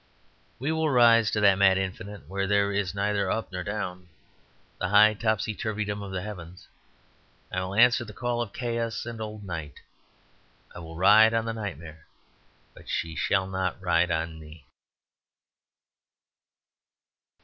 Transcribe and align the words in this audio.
We 0.57 0.71
will 0.71 0.89
rise 0.89 1.29
to 1.29 1.41
that 1.41 1.59
mad 1.59 1.77
infinite 1.77 2.27
where 2.27 2.47
there 2.47 2.71
is 2.73 2.95
neither 2.95 3.29
up 3.29 3.51
nor 3.51 3.61
down, 3.63 4.09
the 4.79 4.87
high 4.89 5.13
topsy 5.13 5.53
turveydom 5.53 6.01
of 6.01 6.11
the 6.11 6.23
heavens. 6.23 6.67
I 7.51 7.61
will 7.61 7.75
answer 7.75 8.03
the 8.03 8.11
call 8.11 8.41
of 8.41 8.51
chaos 8.51 9.05
and 9.05 9.21
old 9.21 9.43
night. 9.43 9.81
I 10.75 10.79
will 10.79 10.97
ride 10.97 11.35
on 11.35 11.45
the 11.45 11.53
Nightmare; 11.53 12.07
but 12.73 12.89
she 12.89 13.15
shall 13.15 13.45
not 13.45 13.79
ride 13.79 14.09
on 14.09 14.39
me. 14.39 14.65